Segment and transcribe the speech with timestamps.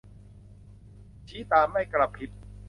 [1.27, 2.31] ชี้ตาไม่กระพริบ